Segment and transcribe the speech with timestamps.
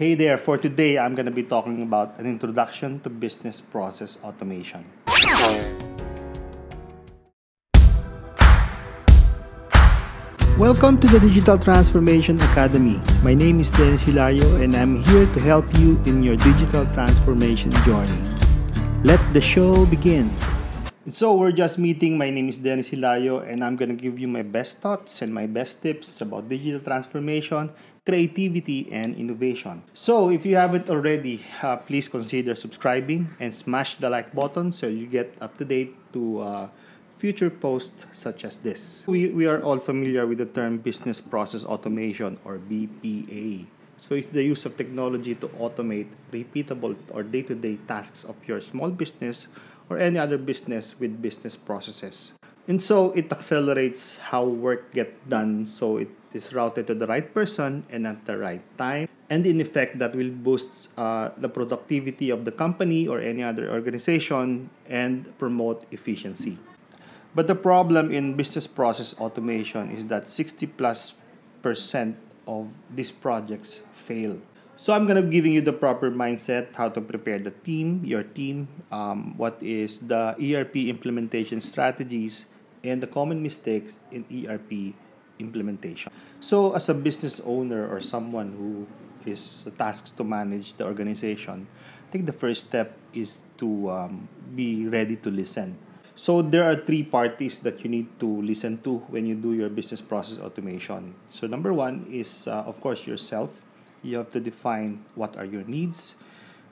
[0.00, 4.16] Hey there, for today I'm going to be talking about an introduction to business process
[4.24, 4.88] automation.
[10.56, 12.96] Welcome to the Digital Transformation Academy.
[13.22, 17.70] My name is Dennis Hilario and I'm here to help you in your digital transformation
[17.84, 18.24] journey.
[19.04, 20.32] Let the show begin.
[21.12, 22.16] So we're just meeting.
[22.16, 25.34] My name is Dennis Hilario and I'm going to give you my best thoughts and
[25.34, 27.68] my best tips about digital transformation
[28.10, 29.86] creativity, and innovation.
[29.94, 34.90] So, if you haven't already, uh, please consider subscribing and smash the like button so
[34.90, 36.68] you get up to date to uh,
[37.14, 39.06] future posts such as this.
[39.06, 43.70] We, we are all familiar with the term business process automation or BPA.
[44.02, 48.34] So, it's the use of technology to automate repeatable or day to day tasks of
[48.48, 49.46] your small business
[49.88, 52.32] or any other business with business processes.
[52.66, 57.32] And so it accelerates how work gets done so it is routed to the right
[57.34, 59.08] person and at the right time.
[59.28, 63.70] And in effect, that will boost uh, the productivity of the company or any other
[63.70, 66.58] organization and promote efficiency.
[67.34, 71.14] But the problem in business process automation is that 60 plus
[71.62, 74.40] percent of these projects fail.
[74.74, 78.24] So I'm gonna be giving you the proper mindset, how to prepare the team, your
[78.24, 82.46] team, um, what is the ERP implementation strategies,
[82.82, 84.96] and the common mistakes in ERP
[85.40, 86.12] implementation.
[86.40, 88.86] So, as a business owner or someone who
[89.24, 91.66] is tasked to manage the organization,
[92.08, 95.76] I think the first step is to um, be ready to listen.
[96.14, 99.68] So, there are three parties that you need to listen to when you do your
[99.68, 101.14] business process automation.
[101.30, 103.50] So, number one is, uh, of course, yourself.
[104.02, 106.14] You have to define what are your needs,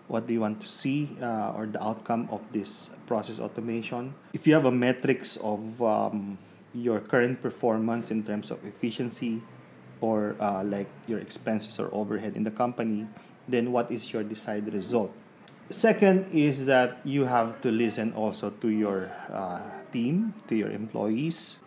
[0.08, 4.14] what do you want to see uh, or the outcome of this process automation.
[4.32, 6.38] If you have a metrics of um,
[6.74, 9.42] your current performance in terms of efficiency
[10.00, 13.06] or uh, like your expenses or overhead in the company,
[13.48, 15.12] then what is your desired result?
[15.70, 19.60] Second is that you have to listen also to your uh,
[19.92, 21.60] team, to your employees.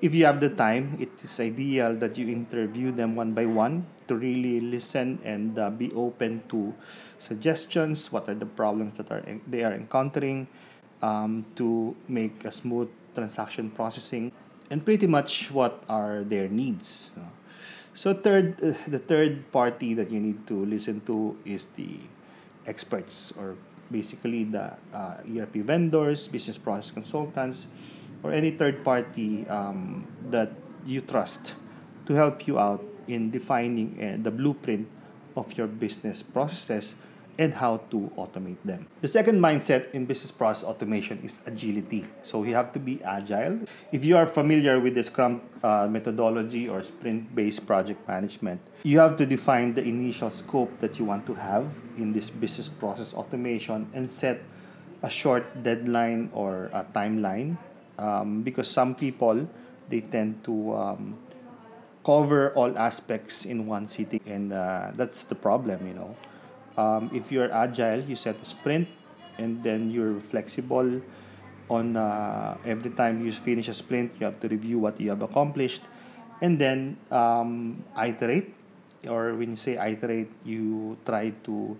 [0.00, 3.86] If you have the time, it is ideal that you interview them one by one
[4.08, 6.74] to really listen and uh, be open to
[7.18, 8.10] suggestions.
[8.10, 10.48] What are the problems that are they are encountering
[11.02, 14.32] um, to make a smooth transaction processing?
[14.72, 17.12] and pretty much what are their needs.
[17.92, 18.56] So third,
[18.88, 22.00] the third party that you need to listen to is the
[22.66, 23.56] experts or
[23.92, 27.66] basically the uh, ERP vendors, business process consultants,
[28.22, 30.56] or any third party um, that
[30.86, 31.52] you trust
[32.06, 34.88] to help you out in defining uh, the blueprint
[35.36, 36.94] of your business processes
[37.38, 38.86] and how to automate them.
[39.00, 42.04] The second mindset in business process automation is agility.
[42.22, 43.60] So you have to be agile.
[43.90, 48.98] If you are familiar with the Scrum uh, methodology or sprint based project management, you
[48.98, 53.14] have to define the initial scope that you want to have in this business process
[53.14, 54.42] automation and set
[55.02, 57.56] a short deadline or a timeline
[57.98, 59.48] um, because some people
[59.88, 61.18] they tend to um,
[62.04, 66.14] cover all aspects in one sitting and uh, that's the problem you know
[66.76, 68.88] um, if you're agile, you set a sprint
[69.38, 71.00] and then you're flexible
[71.70, 75.22] on uh, every time you finish a sprint, you have to review what you have
[75.22, 75.82] accomplished
[76.40, 78.52] and then um, iterate.
[79.08, 81.76] Or when you say iterate, you try to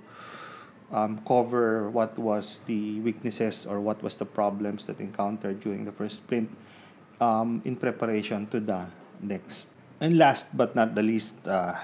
[0.91, 5.92] um, cover what was the weaknesses or what was the problems that encountered during the
[5.92, 6.50] first sprint
[7.20, 8.86] um, in preparation to the
[9.20, 9.69] next.
[10.00, 11.74] And last but not the least, uh,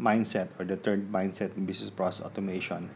[0.00, 2.90] mindset or the third mindset in business process automation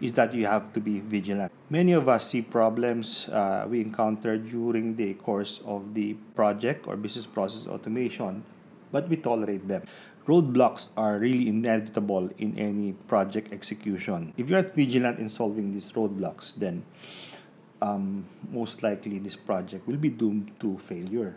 [0.00, 1.52] is that you have to be vigilant.
[1.70, 6.96] Many of us see problems uh, we encounter during the course of the project or
[6.96, 8.42] business process automation,
[8.90, 9.86] but we tolerate them.
[10.26, 14.34] Roadblocks are really inevitable in any project execution.
[14.36, 16.84] If you're not vigilant in solving these roadblocks, then
[17.80, 21.36] um, most likely this project will be doomed to failure.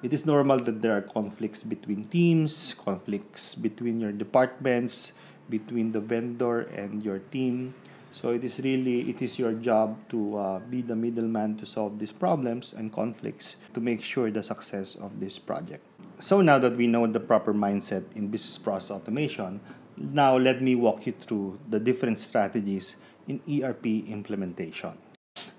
[0.00, 5.12] It is normal that there are conflicts between teams, conflicts between your departments,
[5.50, 7.74] between the vendor and your team.
[8.12, 11.98] So it is really it is your job to uh, be the middleman to solve
[11.98, 15.84] these problems and conflicts to make sure the success of this project.
[16.20, 19.58] So now that we know the proper mindset in business process automation,
[19.96, 22.94] now let me walk you through the different strategies
[23.26, 24.94] in ERP implementation.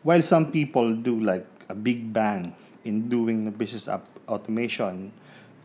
[0.03, 2.55] While some people do like a big bang
[2.85, 5.11] in doing the business up automation,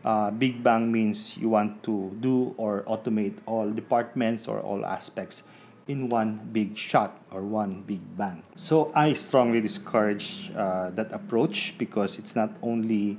[0.03, 5.43] uh, big bang means you want to do or automate all departments or all aspects
[5.87, 8.43] in one big shot or one big bang.
[8.55, 13.17] So I strongly discourage uh, that approach because it's not only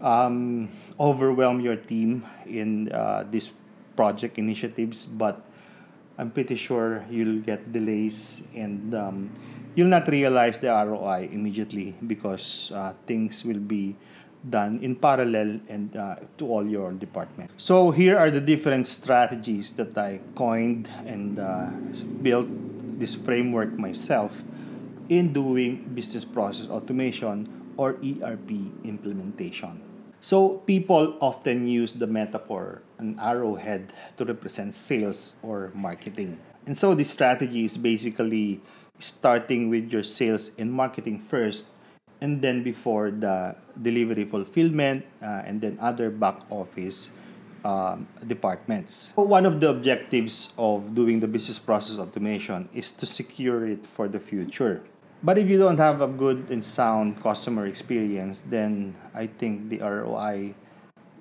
[0.00, 0.68] um,
[1.00, 3.50] overwhelm your team in uh, this
[3.96, 5.40] project initiatives, but
[6.18, 9.30] I'm pretty sure you'll get delays and um,
[9.74, 13.96] you'll not realize the ROI immediately because uh, things will be
[14.48, 17.54] done in parallel and uh, to all your departments.
[17.58, 21.70] So here are the different strategies that I coined and uh,
[22.22, 22.46] built
[22.98, 24.42] this framework myself
[25.08, 28.50] in doing business process automation or ERP
[28.84, 29.82] implementation.
[30.20, 36.40] So people often use the metaphor an arrowhead to represent sales or marketing.
[36.64, 38.60] And so this strategy is basically
[38.98, 41.66] starting with your sales and marketing first
[42.20, 47.10] and then before the delivery fulfillment uh, and then other back office
[47.64, 49.12] um, departments.
[49.14, 54.08] One of the objectives of doing the business process automation is to secure it for
[54.08, 54.82] the future.
[55.22, 59.78] But if you don't have a good and sound customer experience, then I think the
[59.80, 60.54] ROI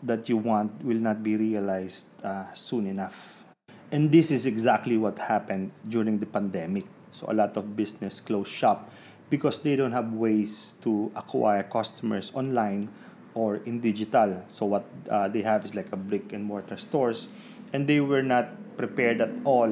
[0.04, 3.44] that you want will not be realized uh, soon enough.
[3.92, 6.86] And this is exactly what happened during the pandemic.
[7.12, 8.92] So a lot of business closed shop
[9.30, 12.90] because they don't have ways to acquire customers online
[13.34, 14.44] or in digital.
[14.48, 17.28] So what uh, they have is like a brick and mortar stores,
[17.74, 19.72] and they were not prepared at all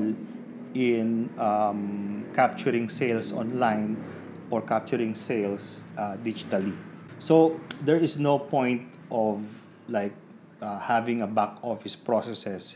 [0.73, 3.97] in um, capturing sales online
[4.49, 6.75] or capturing sales uh, digitally.
[7.19, 9.45] So there is no point of
[9.87, 10.13] like
[10.61, 12.75] uh, having a back office processes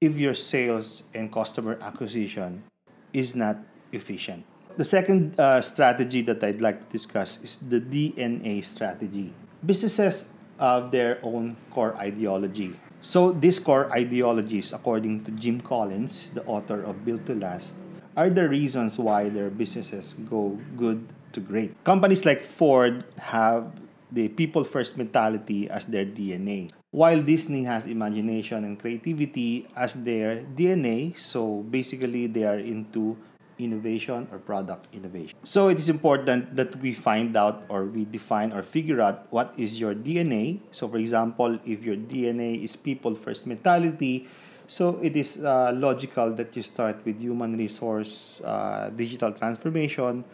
[0.00, 2.64] if your sales and customer acquisition
[3.12, 3.56] is not
[3.92, 4.44] efficient.
[4.76, 9.32] The second uh, strategy that I'd like to discuss is the DNA strategy.
[9.64, 10.28] Businesses
[10.60, 12.76] have their own core ideology.
[13.00, 17.76] So, these core ideologies, according to Jim Collins, the author of Built to Last,
[18.16, 21.72] are the reasons why their businesses go good to great.
[21.82, 23.72] Companies like Ford have
[24.12, 26.68] the people first mentality as their DNA.
[26.92, 33.16] While Disney has imagination and creativity as their DNA, so basically they are into
[33.58, 35.38] innovation or product innovation.
[35.44, 39.54] So it is important that we find out or we define or figure out what
[39.56, 40.60] is your DNA.
[40.72, 44.28] So for example, if your DNA is people first mentality,
[44.68, 50.24] so it is uh, logical that you start with human resource, uh, digital transformation,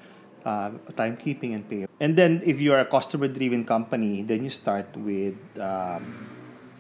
[0.45, 1.87] uh, timekeeping and pay.
[2.01, 6.27] And then if you are a customer driven company, then you start with um,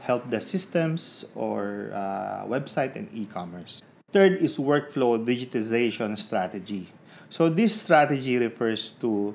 [0.00, 3.82] help desk systems or uh, website and e-commerce.
[4.12, 6.92] Third is workflow digitization strategy.
[7.30, 9.34] So this strategy refers to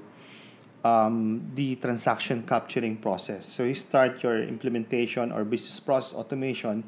[0.85, 3.47] um, the transaction capturing process.
[3.47, 6.83] So you start your implementation or business process automation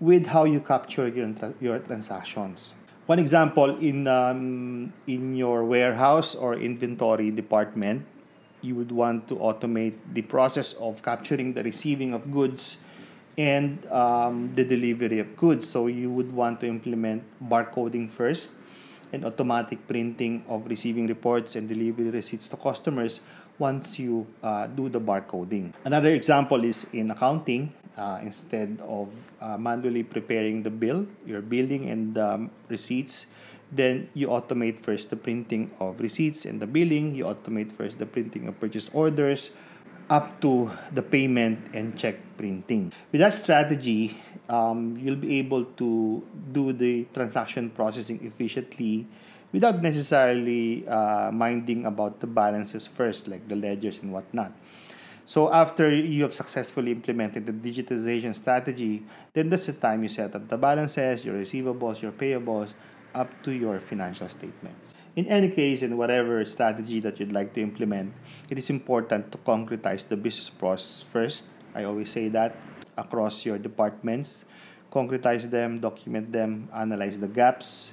[0.00, 1.28] with how you capture your,
[1.60, 2.72] your transactions.
[3.04, 8.06] One example in um, in your warehouse or inventory department,
[8.62, 12.78] you would want to automate the process of capturing the receiving of goods
[13.40, 15.64] and um, the delivery of goods.
[15.64, 18.52] So you would want to implement barcoding first
[19.12, 23.20] and automatic printing of receiving reports and delivery receipts to customers
[23.58, 25.72] once you uh, do the barcoding.
[25.84, 27.72] Another example is in accounting.
[27.96, 29.08] Uh, instead of
[29.42, 33.26] uh, manually preparing the bill, your billing and um, receipts,
[33.72, 37.14] then you automate first the printing of receipts and the billing.
[37.14, 39.50] You automate first the printing of purchase orders,
[40.10, 42.92] up to the payment and check printing.
[43.12, 46.22] With that strategy, um, you'll be able to
[46.52, 49.06] do the transaction processing efficiently
[49.52, 54.52] without necessarily uh, minding about the balances first, like the ledgers and whatnot.
[55.26, 60.34] So after you have successfully implemented the digitization strategy, then that's the time you set
[60.34, 62.72] up the balances, your receivables, your payables,
[63.14, 64.94] up to your financial statements.
[65.16, 68.14] In any case, in whatever strategy that you'd like to implement,
[68.48, 71.48] it is important to concretize the business process first.
[71.74, 72.56] I always say that
[72.96, 74.44] across your departments.
[74.90, 77.92] Concretize them, document them, analyze the gaps,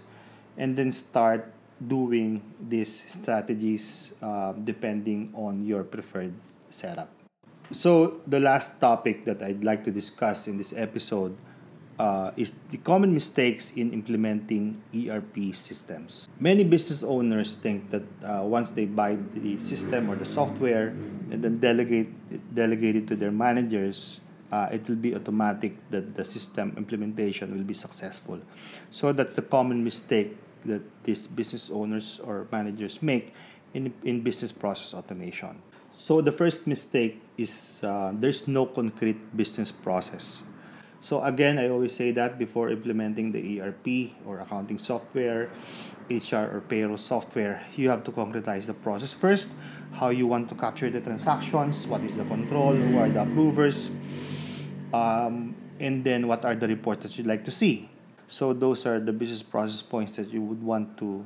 [0.57, 6.33] and then start doing these strategies uh, depending on your preferred
[6.71, 7.09] setup.
[7.71, 11.37] So, the last topic that I'd like to discuss in this episode
[11.99, 16.29] uh, is the common mistakes in implementing ERP systems.
[16.39, 20.89] Many business owners think that uh, once they buy the system or the software
[21.31, 22.09] and then delegate
[22.53, 24.19] delegate it to their managers,
[24.51, 28.39] uh, it will be automatic that the system implementation will be successful.
[28.91, 33.33] So that's the common mistake that these business owners or managers make
[33.73, 35.61] in, in business process automation.
[35.91, 40.43] So the first mistake is uh, there's no concrete business process
[41.01, 45.49] so again, I always say that before implementing the ERP or accounting software,
[46.09, 49.51] HR or payroll software, you have to concretize the process first,
[49.93, 53.91] how you want to capture the transactions, what is the control, who are the approvers,
[54.93, 57.89] um, and then what are the reports that you'd like to see.
[58.27, 61.25] So those are the business process points that you would want to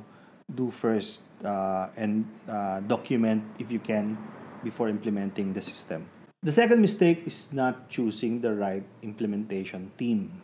[0.54, 4.18] do first uh, and uh, document if you can
[4.62, 6.06] before implementing the system.
[6.42, 10.42] The second mistake is not choosing the right implementation team.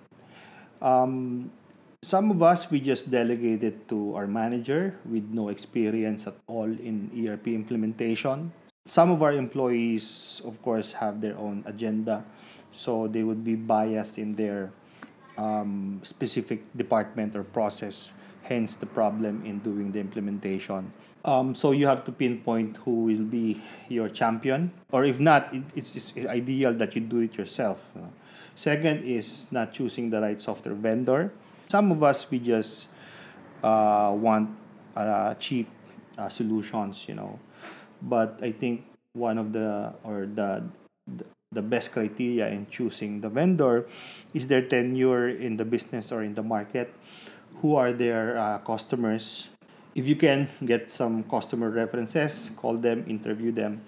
[0.78, 1.50] Um,
[2.07, 7.11] some of us we just delegated to our manager with no experience at all in
[7.11, 8.55] ERP implementation.
[8.87, 12.23] Some of our employees, of course, have their own agenda,
[12.71, 14.71] so they would be biased in their
[15.35, 18.14] um, specific department or process.
[18.47, 20.95] Hence, the problem in doing the implementation.
[21.25, 25.64] Um, so you have to pinpoint who will be your champion, or if not, it,
[25.75, 27.90] it's, it's ideal that you do it yourself.
[28.54, 31.32] Second is not choosing the right software vendor.
[31.68, 32.88] Some of us we just
[33.62, 34.50] uh, want
[34.96, 35.68] uh, cheap
[36.16, 37.38] uh, solutions, you know,
[38.02, 40.64] but I think one of the or the
[41.50, 43.87] the best criteria in choosing the vendor
[44.34, 46.92] is their tenure in the business or in the market
[47.62, 49.48] who are their uh, customers
[49.99, 53.83] if you can get some customer references call them interview them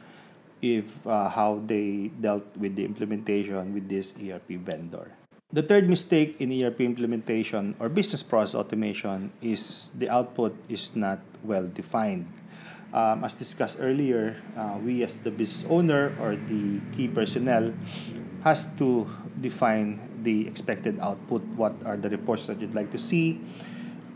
[0.60, 5.14] if uh, how they dealt with the implementation with this erp vendor
[5.54, 11.22] the third mistake in erp implementation or business process automation is the output is not
[11.46, 12.26] well defined
[12.92, 17.72] um, as discussed earlier, uh, we as the business owner or the key personnel
[18.42, 19.06] has to
[19.40, 21.42] define the expected output.
[21.54, 23.38] What are the reports that you'd like to see?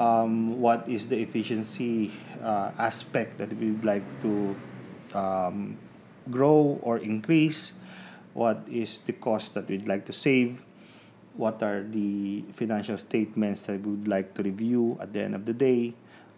[0.00, 2.10] Um, what is the efficiency
[2.42, 4.56] uh, aspect that we'd like to
[5.14, 5.78] um,
[6.30, 7.72] grow or increase?
[8.32, 10.64] What is the cost that we'd like to save?
[11.36, 15.46] What are the financial statements that we would like to review at the end of
[15.46, 15.94] the day?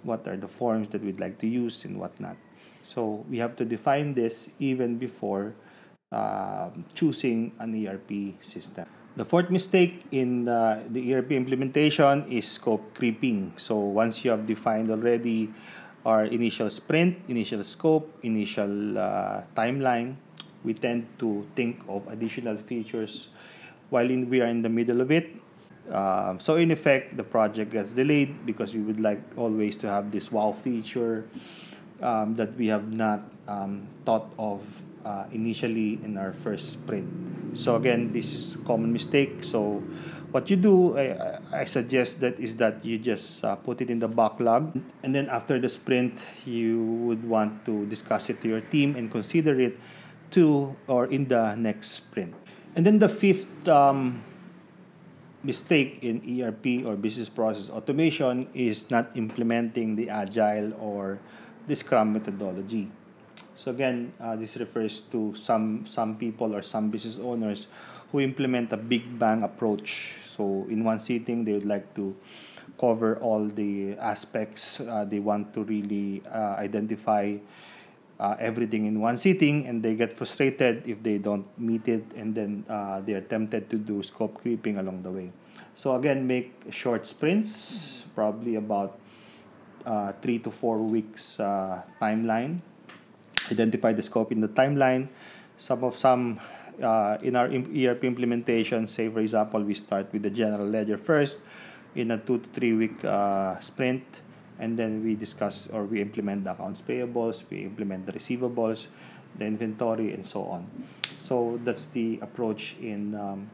[0.06, 2.36] what are the forms that we'd like to use and whatnot.
[2.84, 5.54] So we have to define this even before
[6.12, 8.86] uh, choosing an ERP system.
[9.16, 13.52] The fourth mistake in the, the ERP implementation is scope creeping.
[13.56, 15.52] So once you have defined already
[16.04, 20.16] our initial sprint, initial scope, initial uh, timeline,
[20.62, 23.28] we tend to think of additional features
[23.88, 25.40] while in, we are in the middle of it
[25.90, 30.10] um, so in effect, the project gets delayed because we would like always to have
[30.10, 31.26] this wow feature
[32.02, 34.62] um, that we have not um, thought of
[35.06, 37.06] uh, initially in our first sprint.
[37.54, 39.46] So again, this is common mistake.
[39.46, 39.86] So
[40.34, 44.00] what you do, I, I suggest that is that you just uh, put it in
[44.02, 48.60] the backlog, and then after the sprint, you would want to discuss it to your
[48.60, 49.78] team and consider it
[50.32, 52.34] to or in the next sprint.
[52.74, 54.20] And then the fifth um,
[55.46, 61.20] mistake in ERP or business process automation is not implementing the agile or
[61.68, 62.90] the Scrum methodology.
[63.56, 67.66] So again, uh, this refers to some some people or some business owners
[68.12, 70.20] who implement a big bang approach.
[70.22, 72.14] So in one sitting, they would like to
[72.76, 74.78] cover all the aspects.
[74.78, 77.40] Uh, they want to really uh, identify
[78.20, 82.36] uh, everything in one sitting, and they get frustrated if they don't meet it, and
[82.36, 85.32] then uh, they are tempted to do scope creeping along the way.
[85.74, 89.00] So again, make short sprints, probably about
[89.88, 91.40] uh, three to four weeks
[92.00, 92.60] timeline.
[93.50, 95.08] Identify the scope in the timeline.
[95.58, 96.40] Some of some
[96.82, 101.38] uh, in our ERP implementation, say for example, we start with the general ledger first
[101.94, 104.04] in a two to three week uh, sprint,
[104.58, 108.86] and then we discuss or we implement the accounts payables, we implement the receivables,
[109.38, 110.66] the inventory, and so on.
[111.18, 113.50] So that's the approach in um,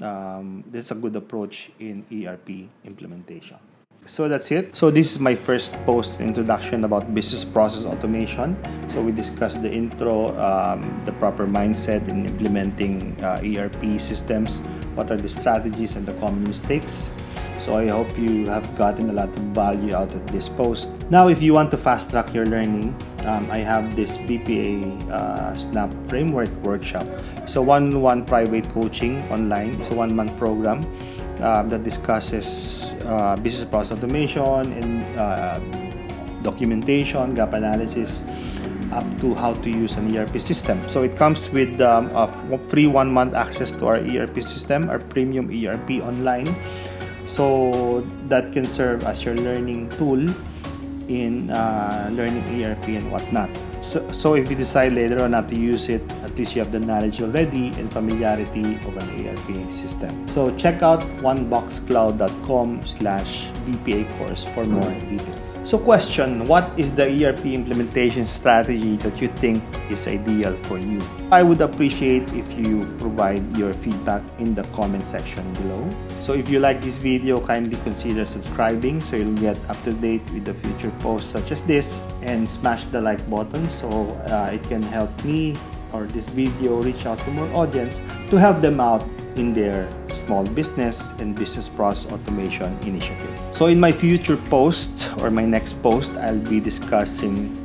[0.00, 3.58] um, this is a good approach in ERP implementation.
[4.06, 4.76] So that's it.
[4.76, 8.58] So this is my first post introduction about business process automation.
[8.90, 14.58] So we discussed the intro, um, the proper mindset in implementing uh, ERP systems,
[14.96, 17.12] what are the strategies and the common mistakes.
[17.60, 20.90] So I hope you have gotten a lot of value out of this post.
[21.08, 25.54] Now, if you want to fast track your learning, um, I have this BPA uh,
[25.54, 27.06] Snap Framework workshop.
[27.46, 29.78] So one-on-one private coaching online.
[29.80, 30.82] It's a one-month program
[31.40, 35.58] uh, that discusses uh, business process automation and uh,
[36.42, 38.22] documentation, gap analysis,
[38.92, 40.80] up to how to use an ERP system.
[40.88, 45.48] So it comes with um, a free one-month access to our ERP system, our premium
[45.48, 46.54] ERP online
[47.32, 50.20] so that can serve as your learning tool
[51.08, 53.48] in uh, learning ERP and whatnot.
[53.82, 56.70] So, so if you decide later on not to use it, at least you have
[56.70, 60.26] the knowledge already and familiarity of an ERP system.
[60.28, 65.58] So check out oneboxcloud.com slash BPA course for more details.
[65.64, 71.00] So question, what is the ERP implementation strategy that you think is ideal for you?
[71.30, 75.88] I would appreciate if you provide your feedback in the comment section below.
[76.20, 80.22] So if you like this video, kindly consider subscribing so you'll get up to date
[80.32, 83.88] with the future posts such as this and smash the like button so
[84.28, 85.56] uh, it can help me
[85.92, 88.00] or this video reach out to more audience
[88.30, 89.04] to help them out
[89.36, 93.38] in their small business and business process automation initiative.
[93.52, 97.58] So in my future post or my next post, I'll be discussing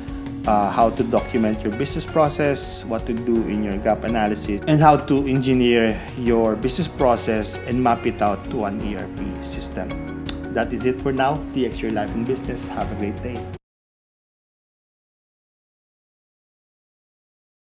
[0.47, 4.79] uh, how to document your business process, what to do in your gap analysis, and
[4.79, 10.25] how to engineer your business process and map it out to an ERP system.
[10.53, 11.35] That is it for now.
[11.53, 12.65] DX Your Life in Business.
[12.69, 13.56] Have a great day.